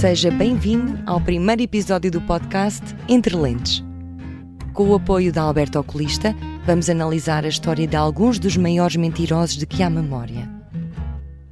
Seja 0.00 0.30
bem-vindo 0.30 0.98
ao 1.04 1.20
primeiro 1.20 1.60
episódio 1.60 2.10
do 2.10 2.22
podcast 2.22 2.82
Entre 3.06 3.36
Lentes. 3.36 3.84
Com 4.72 4.88
o 4.88 4.94
apoio 4.94 5.30
da 5.30 5.42
Alberto 5.42 5.78
Oculista, 5.78 6.34
vamos 6.64 6.88
analisar 6.88 7.44
a 7.44 7.48
história 7.48 7.86
de 7.86 7.96
alguns 7.96 8.38
dos 8.38 8.56
maiores 8.56 8.96
mentirosos 8.96 9.58
de 9.58 9.66
que 9.66 9.82
há 9.82 9.90
memória. 9.90 10.48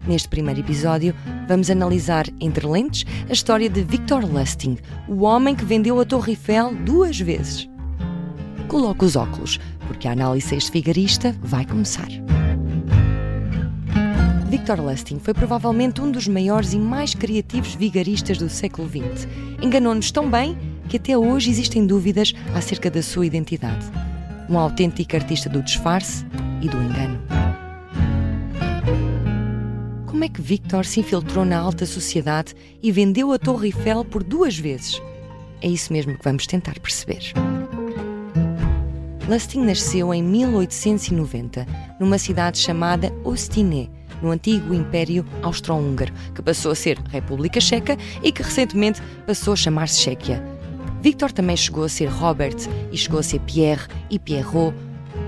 Neste 0.06 0.30
primeiro 0.30 0.60
episódio, 0.60 1.14
vamos 1.46 1.68
analisar, 1.68 2.24
entre 2.40 2.66
lentes, 2.66 3.04
a 3.28 3.34
história 3.34 3.68
de 3.68 3.82
Victor 3.82 4.24
Lustig, 4.24 4.78
o 5.06 5.24
homem 5.24 5.54
que 5.54 5.66
vendeu 5.66 6.00
a 6.00 6.06
Torre 6.06 6.32
Eiffel 6.32 6.74
duas 6.74 7.20
vezes. 7.20 7.68
Coloque 8.66 9.04
os 9.04 9.14
óculos, 9.14 9.60
porque 9.86 10.08
a 10.08 10.12
análise 10.12 10.56
este 10.56 10.70
figarista 10.70 11.36
vai 11.42 11.66
começar. 11.66 12.08
Victor 14.68 14.84
Lustig 14.84 15.18
foi 15.22 15.32
provavelmente 15.32 16.02
um 16.02 16.10
dos 16.10 16.28
maiores 16.28 16.74
e 16.74 16.78
mais 16.78 17.14
criativos 17.14 17.74
vigaristas 17.74 18.36
do 18.36 18.50
século 18.50 18.86
XX. 18.86 19.26
Enganou-nos 19.62 20.10
tão 20.10 20.30
bem 20.30 20.58
que 20.90 20.98
até 20.98 21.16
hoje 21.16 21.48
existem 21.48 21.86
dúvidas 21.86 22.34
acerca 22.54 22.90
da 22.90 23.02
sua 23.02 23.24
identidade. 23.24 23.86
Um 24.46 24.58
autêntico 24.58 25.16
artista 25.16 25.48
do 25.48 25.62
disfarce 25.62 26.22
e 26.60 26.68
do 26.68 26.76
engano. 26.82 27.18
Como 30.04 30.22
é 30.22 30.28
que 30.28 30.42
Victor 30.42 30.84
se 30.84 31.00
infiltrou 31.00 31.46
na 31.46 31.58
alta 31.58 31.86
sociedade 31.86 32.54
e 32.82 32.92
vendeu 32.92 33.32
a 33.32 33.38
Torre 33.38 33.68
Eiffel 33.68 34.04
por 34.04 34.22
duas 34.22 34.58
vezes? 34.58 35.00
É 35.62 35.68
isso 35.68 35.90
mesmo 35.94 36.14
que 36.14 36.24
vamos 36.24 36.46
tentar 36.46 36.78
perceber. 36.78 37.32
Lustig 39.26 39.62
nasceu 39.62 40.12
em 40.12 40.22
1890, 40.22 41.66
numa 41.98 42.18
cidade 42.18 42.58
chamada 42.58 43.10
Ostiné, 43.24 43.88
no 44.22 44.30
antigo 44.30 44.74
Império 44.74 45.24
Austro-Húngaro, 45.42 46.12
que 46.34 46.42
passou 46.42 46.72
a 46.72 46.74
ser 46.74 46.98
República 47.10 47.60
Checa 47.60 47.96
e 48.22 48.32
que 48.32 48.42
recentemente 48.42 49.02
passou 49.26 49.52
a 49.52 49.56
chamar-se 49.56 50.00
Chequia. 50.00 50.42
Victor 51.00 51.30
também 51.32 51.56
chegou 51.56 51.84
a 51.84 51.88
ser 51.88 52.06
Robert 52.06 52.56
e 52.90 52.96
chegou 52.96 53.20
a 53.20 53.22
ser 53.22 53.40
Pierre 53.40 53.86
e 54.10 54.18
Pierrot. 54.18 54.74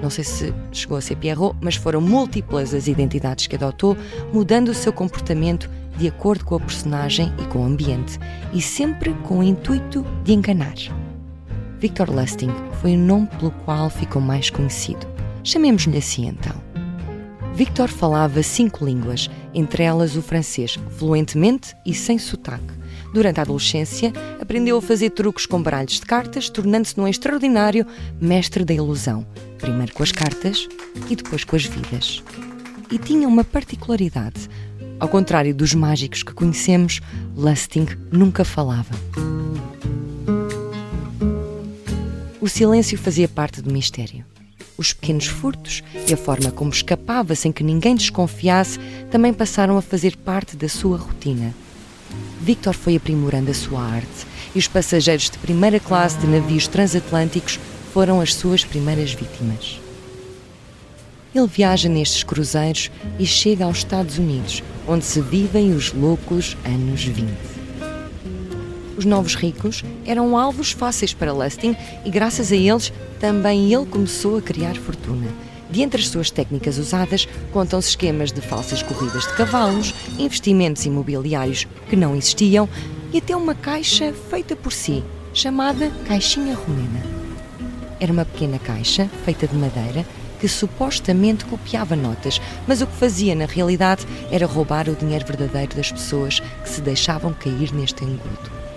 Não 0.02 0.10
sei 0.10 0.24
se 0.24 0.54
chegou 0.72 0.98
a 0.98 1.00
ser 1.00 1.16
Pierrot, 1.16 1.56
mas 1.60 1.76
foram 1.76 2.00
múltiplas 2.00 2.74
as 2.74 2.88
identidades 2.88 3.46
que 3.46 3.56
adotou, 3.56 3.96
mudando 4.32 4.68
o 4.68 4.74
seu 4.74 4.92
comportamento 4.92 5.70
de 5.96 6.08
acordo 6.08 6.44
com 6.44 6.54
a 6.54 6.60
personagem 6.60 7.32
e 7.38 7.44
com 7.46 7.60
o 7.60 7.66
ambiente, 7.66 8.18
e 8.52 8.62
sempre 8.62 9.12
com 9.24 9.40
o 9.40 9.42
intuito 9.42 10.04
de 10.24 10.32
enganar. 10.32 10.74
Victor 11.78 12.10
Lustig 12.10 12.52
foi 12.80 12.94
o 12.94 12.98
nome 12.98 13.26
pelo 13.38 13.50
qual 13.50 13.90
ficou 13.90 14.20
mais 14.20 14.50
conhecido. 14.50 15.06
Chamemos-lhe 15.44 15.98
assim 15.98 16.26
então. 16.26 16.69
Victor 17.54 17.88
falava 17.88 18.42
cinco 18.42 18.84
línguas, 18.84 19.28
entre 19.52 19.82
elas 19.82 20.16
o 20.16 20.22
francês, 20.22 20.78
fluentemente 20.96 21.74
e 21.84 21.92
sem 21.92 22.18
sotaque. 22.18 22.80
Durante 23.12 23.40
a 23.40 23.42
adolescência, 23.42 24.12
aprendeu 24.40 24.78
a 24.78 24.82
fazer 24.82 25.10
truques 25.10 25.44
com 25.44 25.60
baralhos 25.60 25.94
de 25.94 26.02
cartas, 26.02 26.48
tornando-se 26.48 26.96
num 26.96 27.08
extraordinário 27.08 27.86
mestre 28.20 28.64
da 28.64 28.72
ilusão, 28.72 29.26
primeiro 29.58 29.92
com 29.92 30.02
as 30.02 30.12
cartas 30.12 30.68
e 31.08 31.16
depois 31.16 31.44
com 31.44 31.56
as 31.56 31.64
vidas. 31.64 32.22
E 32.90 32.98
tinha 32.98 33.28
uma 33.28 33.44
particularidade. 33.44 34.48
Ao 34.98 35.08
contrário 35.08 35.54
dos 35.54 35.74
mágicos 35.74 36.22
que 36.22 36.32
conhecemos, 36.32 37.00
Lustig 37.36 37.96
nunca 38.12 38.44
falava. 38.44 38.94
O 42.40 42.48
silêncio 42.48 42.96
fazia 42.96 43.28
parte 43.28 43.60
do 43.60 43.72
mistério. 43.72 44.24
Os 44.80 44.94
pequenos 44.94 45.26
furtos 45.26 45.82
e 46.08 46.14
a 46.14 46.16
forma 46.16 46.50
como 46.50 46.70
escapava 46.70 47.34
sem 47.34 47.52
que 47.52 47.62
ninguém 47.62 47.94
desconfiasse 47.94 48.78
também 49.10 49.30
passaram 49.30 49.76
a 49.76 49.82
fazer 49.82 50.16
parte 50.16 50.56
da 50.56 50.70
sua 50.70 50.96
rotina. 50.96 51.54
Victor 52.40 52.72
foi 52.72 52.96
aprimorando 52.96 53.50
a 53.50 53.54
sua 53.54 53.82
arte 53.82 54.26
e 54.54 54.58
os 54.58 54.66
passageiros 54.66 55.28
de 55.28 55.36
primeira 55.36 55.78
classe 55.78 56.16
de 56.16 56.26
navios 56.26 56.66
transatlânticos 56.66 57.60
foram 57.92 58.22
as 58.22 58.32
suas 58.32 58.64
primeiras 58.64 59.12
vítimas. 59.12 59.78
Ele 61.34 61.46
viaja 61.46 61.86
nestes 61.86 62.22
cruzeiros 62.22 62.90
e 63.18 63.26
chega 63.26 63.66
aos 63.66 63.76
Estados 63.76 64.16
Unidos, 64.16 64.62
onde 64.88 65.04
se 65.04 65.20
vivem 65.20 65.74
os 65.74 65.92
loucos 65.92 66.56
anos 66.64 67.04
20. 67.04 67.59
Os 69.00 69.06
novos 69.06 69.34
ricos 69.34 69.82
eram 70.04 70.36
alvos 70.36 70.72
fáceis 70.72 71.14
para 71.14 71.32
Lustig 71.32 71.74
e, 72.04 72.10
graças 72.10 72.52
a 72.52 72.54
eles, 72.54 72.92
também 73.18 73.72
ele 73.72 73.86
começou 73.86 74.36
a 74.36 74.42
criar 74.42 74.76
fortuna. 74.76 75.26
De 75.70 75.80
entre 75.80 76.02
as 76.02 76.08
suas 76.08 76.30
técnicas 76.30 76.76
usadas, 76.76 77.26
contam-se 77.50 77.88
esquemas 77.88 78.30
de 78.30 78.42
falsas 78.42 78.82
corridas 78.82 79.26
de 79.26 79.32
cavalos, 79.36 79.94
investimentos 80.18 80.84
imobiliários 80.84 81.66
que 81.88 81.96
não 81.96 82.14
existiam 82.14 82.68
e 83.10 83.16
até 83.16 83.34
uma 83.34 83.54
caixa 83.54 84.12
feita 84.28 84.54
por 84.54 84.70
si, 84.70 85.02
chamada 85.32 85.90
Caixinha 86.06 86.54
Romena. 86.54 87.02
Era 87.98 88.12
uma 88.12 88.26
pequena 88.26 88.58
caixa 88.58 89.08
feita 89.24 89.46
de 89.46 89.56
madeira 89.56 90.04
que 90.38 90.46
supostamente 90.46 91.46
copiava 91.46 91.96
notas, 91.96 92.38
mas 92.68 92.82
o 92.82 92.86
que 92.86 92.96
fazia 92.96 93.34
na 93.34 93.46
realidade 93.46 94.06
era 94.30 94.44
roubar 94.44 94.90
o 94.90 94.94
dinheiro 94.94 95.24
verdadeiro 95.24 95.74
das 95.74 95.90
pessoas 95.90 96.40
que 96.40 96.68
se 96.68 96.82
deixavam 96.82 97.32
cair 97.32 97.72
neste 97.72 98.04
engodo. 98.04 98.69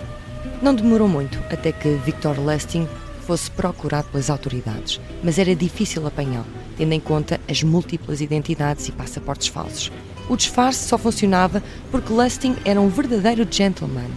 Não 0.64 0.74
demorou 0.74 1.06
muito 1.06 1.38
até 1.50 1.72
que 1.72 1.90
Victor 2.06 2.40
Lustig 2.40 2.88
fosse 3.26 3.50
procurado 3.50 4.08
pelas 4.08 4.30
autoridades, 4.30 4.98
mas 5.22 5.38
era 5.38 5.54
difícil 5.54 6.06
apanhá-lo, 6.06 6.46
tendo 6.78 6.94
em 6.94 7.00
conta 7.00 7.38
as 7.46 7.62
múltiplas 7.62 8.22
identidades 8.22 8.88
e 8.88 8.92
passaportes 8.92 9.48
falsos. 9.48 9.92
O 10.26 10.34
disfarce 10.34 10.88
só 10.88 10.96
funcionava 10.96 11.62
porque 11.90 12.10
Lustig 12.10 12.56
era 12.64 12.80
um 12.80 12.88
verdadeiro 12.88 13.46
gentleman. 13.48 14.08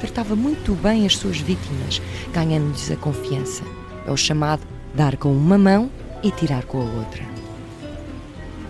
Tratava 0.00 0.34
muito 0.34 0.72
bem 0.72 1.04
as 1.04 1.18
suas 1.18 1.40
vítimas, 1.40 2.00
ganhando-lhes 2.32 2.90
a 2.90 2.96
confiança. 2.96 3.62
É 4.06 4.10
o 4.10 4.16
chamado 4.16 4.62
dar 4.94 5.18
com 5.18 5.30
uma 5.30 5.58
mão 5.58 5.90
e 6.22 6.30
tirar 6.30 6.64
com 6.64 6.80
a 6.80 6.84
outra. 6.84 7.22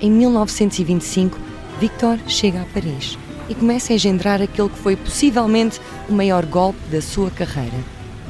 Em 0.00 0.10
1925, 0.10 1.38
Victor 1.78 2.18
chega 2.26 2.62
a 2.62 2.64
Paris 2.64 3.16
e 3.48 3.54
começa 3.54 3.92
a 3.92 3.96
engendrar 3.96 4.42
aquele 4.42 4.68
que 4.68 4.78
foi 4.78 4.96
possivelmente 4.96 5.80
o 6.08 6.12
maior 6.12 6.44
golpe 6.44 6.78
da 6.90 7.00
sua 7.00 7.30
carreira: 7.30 7.76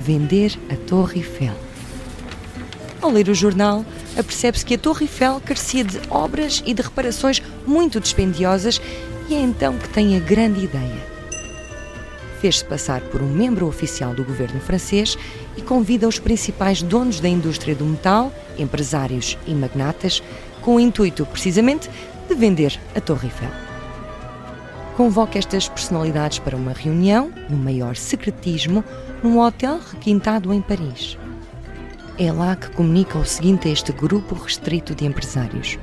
vender 0.01 0.59
a 0.71 0.77
Torre 0.77 1.21
Eiffel. 1.21 1.55
Ao 3.01 3.11
ler 3.11 3.29
o 3.29 3.35
jornal, 3.35 3.85
apercebe-se 4.17 4.65
que 4.65 4.75
a 4.75 4.79
Torre 4.79 5.05
Eiffel 5.05 5.41
carecia 5.45 5.85
de 5.85 6.01
obras 6.11 6.63
e 6.67 6.75
de 6.75 6.83
reparações 6.83 7.43
muito 7.67 8.01
dispendiosas 8.01 8.81
e 9.29 9.35
é 9.35 9.41
então 9.41 9.77
que 9.77 9.89
tem 9.89 10.17
a 10.17 10.21
grande 10.21 10.65
ideia. 10.65 11.17
Fez-se 12.41 12.65
passar 12.65 13.01
por 13.01 13.23
um 13.23 13.29
membro 13.29 13.67
oficial 13.67 14.15
do 14.15 14.25
governo 14.25 14.61
francês 14.61 15.17
e 15.57 15.63
convida 15.63 16.07
os 16.07 16.19
principais 16.19 16.83
donos 16.83 17.19
da 17.19 17.29
indústria 17.29 17.75
do 17.75 17.85
metal, 17.85 18.33
empresários 18.59 19.39
e 19.47 19.55
magnatas, 19.55 20.23
com 20.61 20.77
o 20.77 20.81
intuito, 20.81 21.25
precisamente, 21.27 21.89
de 22.29 22.35
vender 22.35 22.79
a 22.95 23.01
Torre 23.01 23.29
Eiffel. 23.29 23.66
Convoca 24.97 25.39
estas 25.39 25.69
personalidades 25.69 26.39
para 26.39 26.57
uma 26.57 26.73
reunião, 26.73 27.31
no 27.51 27.57
maior 27.59 27.97
secretismo, 27.97 28.83
num 29.23 29.39
hotel 29.39 29.79
requintado 29.93 30.55
em 30.55 30.63
Paris. 30.63 31.19
É 32.19 32.33
lá 32.33 32.57
que 32.57 32.71
comunica 32.71 33.19
o 33.19 33.25
seguinte 33.27 33.69
a 33.69 33.71
este 33.71 33.93
grupo 33.93 34.35
restrito 34.35 34.95
de 34.95 35.05
empresários. 35.05 35.79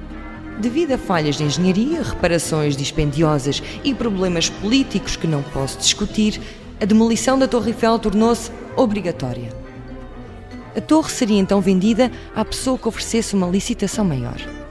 Devido 0.59 0.93
a 0.93 0.97
falhas 0.97 1.35
de 1.35 1.43
engenharia, 1.43 2.01
reparações 2.01 2.75
dispendiosas 2.75 3.61
e 3.83 3.93
problemas 3.93 4.49
políticos 4.49 5.15
que 5.15 5.27
não 5.27 5.43
posso 5.43 5.77
discutir, 5.77 6.41
a 6.81 6.85
demolição 6.85 7.37
da 7.37 7.47
Torre 7.47 7.69
Eiffel 7.69 7.99
tornou-se 7.99 8.49
obrigatória. 8.75 9.53
A 10.75 10.81
torre 10.81 11.11
seria 11.11 11.39
então 11.39 11.61
vendida 11.61 12.11
à 12.35 12.43
pessoa 12.43 12.79
que 12.79 12.87
oferecesse 12.87 13.35
uma 13.35 13.45
licitação 13.45 14.03
maior. 14.03 14.62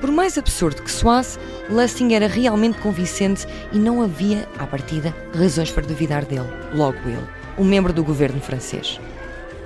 Por 0.00 0.10
mais 0.10 0.36
absurdo 0.36 0.82
que 0.82 0.90
soasse, 0.90 1.38
Lustig 1.70 2.14
era 2.14 2.26
realmente 2.26 2.78
convincente 2.78 3.46
e 3.72 3.78
não 3.78 4.02
havia, 4.02 4.48
à 4.58 4.66
partida, 4.66 5.14
razões 5.34 5.70
para 5.70 5.86
duvidar 5.86 6.24
dele, 6.24 6.48
logo 6.74 6.98
ele, 7.06 7.26
um 7.58 7.64
membro 7.64 7.92
do 7.92 8.04
governo 8.04 8.40
francês. 8.40 9.00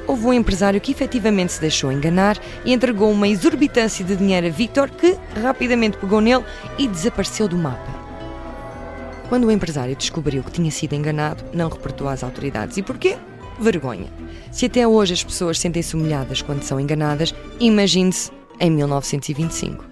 Houve 0.07 0.27
um 0.27 0.33
empresário 0.33 0.81
que 0.81 0.93
efetivamente 0.93 1.53
se 1.53 1.61
deixou 1.61 1.93
enganar 1.93 2.39
e 2.65 2.73
entregou 2.73 3.11
uma 3.11 3.29
exorbitância 3.29 4.05
de 4.05 4.17
dinheiro 4.17 4.47
a 4.47 4.51
Victor, 4.51 4.91
que 4.91 5.17
rapidamente 5.41 5.99
pegou 5.99 6.21
nele 6.21 6.45
e 6.79 6.89
desapareceu 6.89 7.47
do 7.47 7.57
mapa. 7.57 8.01
Quando 9.29 9.45
o 9.45 9.51
empresário 9.51 9.95
descobriu 9.95 10.43
que 10.43 10.51
tinha 10.51 10.71
sido 10.71 10.95
enganado, 10.95 11.45
não 11.53 11.69
reportou 11.69 12.09
às 12.09 12.25
autoridades. 12.25 12.77
E 12.77 12.83
porquê? 12.83 13.17
Vergonha. 13.61 14.09
Se 14.51 14.67
até 14.67 14.89
hoje 14.89 15.13
as 15.13 15.23
pessoas 15.23 15.59
sentem-se 15.59 15.95
humilhadas 15.95 16.43
quando 16.43 16.63
são 16.63 16.81
enganadas, 16.81 17.33
imagine-se 17.61 18.33
em 18.59 18.71
1925. 18.71 19.90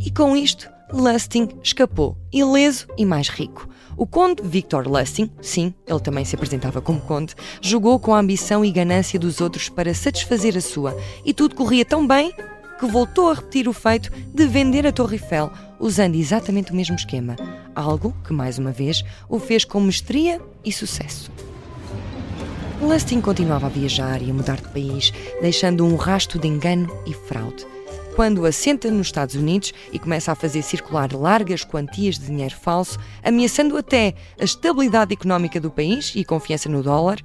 E 0.00 0.10
com 0.10 0.36
isto, 0.36 0.70
Lustig 0.92 1.54
escapou, 1.62 2.16
ileso 2.32 2.86
e 2.96 3.04
mais 3.04 3.28
rico. 3.28 3.68
O 3.96 4.06
conde 4.06 4.42
Victor 4.42 4.86
Lustig, 4.86 5.30
sim, 5.42 5.74
ele 5.86 6.00
também 6.00 6.24
se 6.24 6.34
apresentava 6.34 6.80
como 6.80 7.00
conde, 7.00 7.34
jogou 7.60 7.98
com 7.98 8.14
a 8.14 8.20
ambição 8.20 8.64
e 8.64 8.70
ganância 8.70 9.18
dos 9.18 9.40
outros 9.40 9.68
para 9.68 9.92
satisfazer 9.92 10.56
a 10.56 10.60
sua, 10.60 10.96
e 11.24 11.34
tudo 11.34 11.54
corria 11.54 11.84
tão 11.84 12.06
bem 12.06 12.32
que 12.78 12.86
voltou 12.86 13.30
a 13.30 13.34
repetir 13.34 13.68
o 13.68 13.72
feito 13.72 14.10
de 14.32 14.46
vender 14.46 14.86
a 14.86 14.92
Torre 14.92 15.16
Eiffel 15.16 15.50
usando 15.80 16.14
exatamente 16.14 16.72
o 16.72 16.76
mesmo 16.76 16.94
esquema, 16.94 17.36
algo 17.74 18.14
que, 18.24 18.32
mais 18.32 18.58
uma 18.58 18.70
vez, 18.70 19.04
o 19.28 19.38
fez 19.38 19.64
com 19.64 19.80
mestria 19.80 20.40
e 20.64 20.72
sucesso. 20.72 21.30
Lustig 22.80 23.20
continuava 23.20 23.66
a 23.66 23.70
viajar 23.70 24.22
e 24.22 24.30
a 24.30 24.34
mudar 24.34 24.56
de 24.56 24.68
país, 24.68 25.12
deixando 25.42 25.84
um 25.84 25.96
rasto 25.96 26.38
de 26.38 26.46
engano 26.46 26.88
e 27.04 27.12
fraude. 27.12 27.66
Quando 28.18 28.44
assenta 28.44 28.90
nos 28.90 29.06
Estados 29.06 29.36
Unidos 29.36 29.72
e 29.92 29.98
começa 30.00 30.32
a 30.32 30.34
fazer 30.34 30.60
circular 30.62 31.12
largas 31.12 31.62
quantias 31.62 32.18
de 32.18 32.26
dinheiro 32.26 32.56
falso, 32.56 32.98
ameaçando 33.22 33.76
até 33.76 34.12
a 34.40 34.42
estabilidade 34.42 35.12
económica 35.12 35.60
do 35.60 35.70
país 35.70 36.12
e 36.16 36.24
confiança 36.24 36.68
no 36.68 36.82
dólar, 36.82 37.20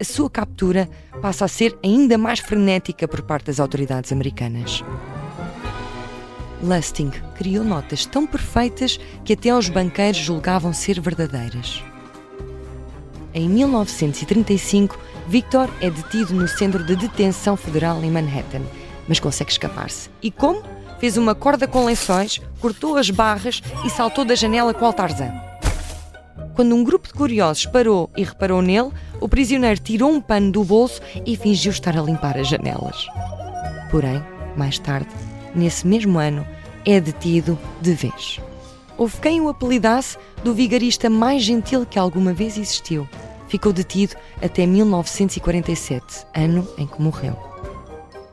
a 0.00 0.02
sua 0.02 0.30
captura 0.30 0.88
passa 1.20 1.44
a 1.44 1.48
ser 1.48 1.78
ainda 1.84 2.16
mais 2.16 2.38
frenética 2.38 3.06
por 3.06 3.20
parte 3.20 3.48
das 3.48 3.60
autoridades 3.60 4.12
americanas. 4.12 4.82
Lustig 6.62 7.22
criou 7.36 7.62
notas 7.62 8.06
tão 8.06 8.26
perfeitas 8.26 8.98
que 9.22 9.34
até 9.34 9.54
os 9.54 9.68
banqueiros 9.68 10.22
julgavam 10.22 10.72
ser 10.72 11.02
verdadeiras. 11.02 11.84
Em 13.34 13.46
1935, 13.46 14.98
Victor 15.28 15.68
é 15.82 15.90
detido 15.90 16.32
no 16.32 16.48
centro 16.48 16.82
de 16.82 16.96
detenção 16.96 17.58
federal 17.58 18.02
em 18.02 18.10
Manhattan, 18.10 18.62
mas 19.10 19.18
consegue 19.18 19.50
escapar-se. 19.50 20.08
E 20.22 20.30
como? 20.30 20.62
Fez 21.00 21.16
uma 21.16 21.34
corda 21.34 21.66
com 21.66 21.84
lençóis, 21.84 22.40
cortou 22.60 22.96
as 22.96 23.10
barras 23.10 23.60
e 23.84 23.90
saltou 23.90 24.24
da 24.24 24.36
janela 24.36 24.72
com 24.72 24.88
o 24.88 24.92
Tarzan. 24.92 25.32
Quando 26.54 26.76
um 26.76 26.84
grupo 26.84 27.08
de 27.08 27.14
curiosos 27.14 27.66
parou 27.66 28.08
e 28.16 28.22
reparou 28.22 28.62
nele, 28.62 28.92
o 29.20 29.28
prisioneiro 29.28 29.80
tirou 29.80 30.12
um 30.12 30.20
pano 30.20 30.52
do 30.52 30.62
bolso 30.62 31.00
e 31.26 31.36
fingiu 31.36 31.72
estar 31.72 31.98
a 31.98 32.02
limpar 32.02 32.38
as 32.38 32.46
janelas. 32.46 33.08
Porém, 33.90 34.22
mais 34.56 34.78
tarde, 34.78 35.08
nesse 35.56 35.88
mesmo 35.88 36.16
ano, 36.16 36.46
é 36.86 37.00
detido 37.00 37.58
de 37.80 37.92
vez. 37.92 38.38
Houve 38.96 39.16
quem 39.20 39.40
o 39.40 39.48
apelidasse 39.48 40.16
do 40.44 40.54
vigarista 40.54 41.10
mais 41.10 41.42
gentil 41.42 41.84
que 41.84 41.98
alguma 41.98 42.32
vez 42.32 42.56
existiu. 42.56 43.08
Ficou 43.48 43.72
detido 43.72 44.14
até 44.40 44.66
1947, 44.66 46.26
ano 46.32 46.68
em 46.78 46.86
que 46.86 47.02
morreu. 47.02 47.50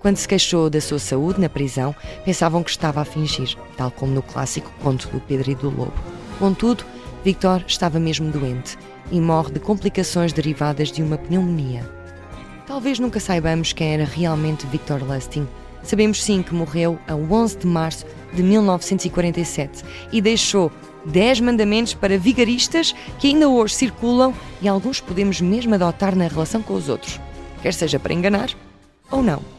Quando 0.02 0.18
se 0.18 0.28
queixou 0.28 0.70
da 0.70 0.80
sua 0.80 1.00
saúde 1.00 1.42
na 1.42 1.50
prisão, 1.50 1.96
pensavam 2.24 2.64
que 2.64 2.70
estava 2.70 3.02
a 3.02 3.06
fingir, 3.06 3.56
tal 3.76 3.90
como 3.90 4.14
no 4.14 4.22
clássico 4.22 4.72
conto 4.82 5.08
do 5.10 5.20
Pedro 5.20 5.52
e 5.52 5.56
do 5.56 5.70
Lobo. 5.70 5.94
Contudo, 6.40 6.86
Victor 7.24 7.64
estava 7.68 8.00
mesmo 8.00 8.32
doente 8.32 8.78
e 9.12 9.20
morre 9.20 9.54
de 9.54 9.60
complicações 9.60 10.32
derivadas 10.32 10.92
de 10.92 11.02
uma 11.02 11.18
pneumonia. 11.18 11.90
Talvez 12.66 13.00
nunca 13.00 13.20
saibamos 13.20 13.74
quem 13.74 13.94
era 13.94 14.06
realmente 14.06 14.68
Victor 14.68 15.02
Lustig. 15.02 15.48
Sabemos 15.82 16.24
sim 16.24 16.44
que 16.44 16.54
morreu 16.54 17.00
a 17.08 17.16
11 17.16 17.60
de 17.60 17.68
março 17.68 18.06
de 18.34 18.44
1947 18.44 19.84
e 20.12 20.22
deixou 20.22 20.72
10 21.06 21.40
mandamentos 21.42 21.94
para 21.94 22.18
vigaristas 22.18 22.94
que 23.20 23.28
ainda 23.28 23.48
hoje 23.48 23.76
circulam 23.76 24.34
e 24.62 24.68
alguns 24.68 25.00
podemos 25.00 25.40
mesmo 25.40 25.74
adotar 25.76 26.16
na 26.16 26.28
relação 26.28 26.62
com 26.62 26.74
os 26.74 26.90
outros, 26.90 27.20
quer 27.62 27.74
seja 27.74 27.98
para 27.98 28.14
enganar 28.14 28.50
ou 29.10 29.24
não. 29.24 29.57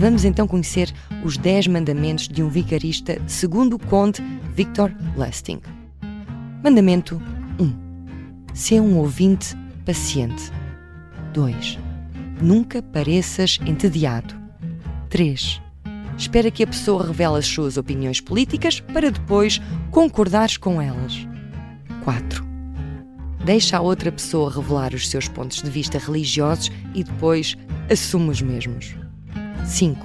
Vamos 0.00 0.24
então 0.24 0.48
conhecer 0.48 0.94
os 1.22 1.36
10 1.36 1.66
mandamentos 1.66 2.26
de 2.26 2.42
um 2.42 2.48
vigarista 2.48 3.20
segundo 3.26 3.74
o 3.74 3.78
conde 3.78 4.22
Victor 4.54 4.90
Lustig. 5.14 5.60
Mandamento 6.64 7.20
1. 7.58 8.54
Ser 8.54 8.80
um 8.80 8.96
ouvinte 8.96 9.54
paciente. 9.84 10.50
2. 11.34 11.78
Nunca 12.40 12.80
pareças 12.82 13.58
entediado. 13.66 14.34
3. 15.10 15.60
Espera 16.16 16.50
que 16.50 16.62
a 16.62 16.68
pessoa 16.68 17.06
revele 17.06 17.36
as 17.36 17.46
suas 17.46 17.76
opiniões 17.76 18.22
políticas 18.22 18.80
para 18.80 19.10
depois 19.10 19.60
concordares 19.90 20.56
com 20.56 20.80
elas. 20.80 21.28
4. 22.04 22.42
Deixa 23.44 23.76
a 23.76 23.82
outra 23.82 24.10
pessoa 24.10 24.50
revelar 24.50 24.94
os 24.94 25.10
seus 25.10 25.28
pontos 25.28 25.60
de 25.60 25.68
vista 25.68 25.98
religiosos 25.98 26.70
e 26.94 27.04
depois 27.04 27.54
assume 27.90 28.30
os 28.30 28.40
mesmos. 28.40 28.99
5. 29.70 30.04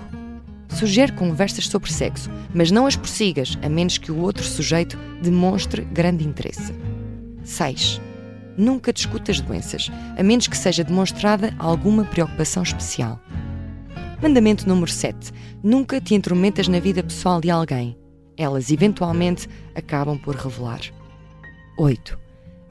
Sugere 0.69 1.11
conversas 1.13 1.67
sobre 1.67 1.91
sexo, 1.91 2.29
mas 2.53 2.69
não 2.69 2.85
as 2.85 2.95
prossigas, 2.95 3.57
a 3.63 3.67
menos 3.67 3.97
que 3.97 4.11
o 4.11 4.19
outro 4.19 4.43
sujeito 4.43 4.97
demonstre 5.21 5.81
grande 5.85 6.25
interesse. 6.25 6.73
6. 7.43 7.99
Nunca 8.55 8.93
discuta 8.93 9.31
as 9.31 9.41
doenças, 9.41 9.91
a 10.15 10.21
menos 10.21 10.47
que 10.47 10.55
seja 10.55 10.83
demonstrada 10.83 11.53
alguma 11.57 12.05
preocupação 12.05 12.61
especial. 12.61 13.19
Mandamento 14.21 14.69
número 14.69 14.91
7. 14.91 15.31
Nunca 15.63 15.99
te 15.99 16.13
intrometas 16.13 16.67
na 16.67 16.79
vida 16.79 17.03
pessoal 17.03 17.41
de 17.41 17.49
alguém. 17.49 17.97
Elas 18.37 18.69
eventualmente 18.71 19.49
acabam 19.73 20.17
por 20.17 20.35
revelar. 20.35 20.81
8. 21.77 22.17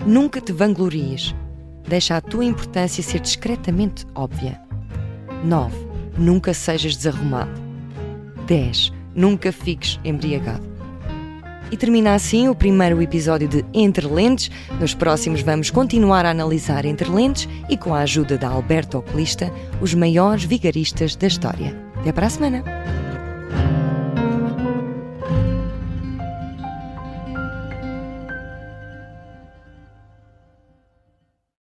Nunca 0.06 0.40
te 0.40 0.52
vanglories. 0.52 1.34
Deixa 1.86 2.16
a 2.16 2.20
tua 2.20 2.44
importância 2.44 3.02
ser 3.02 3.20
discretamente 3.20 4.06
óbvia. 4.14 4.60
9. 5.44 5.93
Nunca 6.16 6.54
sejas 6.54 6.96
desarrumado. 6.96 7.50
10. 8.46 8.92
Nunca 9.14 9.52
fiques 9.52 9.98
embriagado. 10.04 10.74
E 11.70 11.76
termina 11.76 12.14
assim 12.14 12.48
o 12.48 12.54
primeiro 12.54 13.00
episódio 13.02 13.48
de 13.48 13.64
Entre 13.72 14.06
Lentes. 14.06 14.50
Nos 14.78 14.94
próximos 14.94 15.42
vamos 15.42 15.70
continuar 15.70 16.24
a 16.26 16.30
analisar 16.30 16.84
Entre 16.84 17.08
Lentes 17.08 17.48
e, 17.68 17.76
com 17.76 17.94
a 17.94 18.00
ajuda 18.00 18.38
da 18.38 18.48
Alberto 18.48 18.98
Oculista, 18.98 19.52
os 19.80 19.94
maiores 19.94 20.44
vigaristas 20.44 21.16
da 21.16 21.26
história. 21.26 21.76
Até 21.96 22.12
para 22.12 22.26
a 22.26 22.30
semana! 22.30 23.03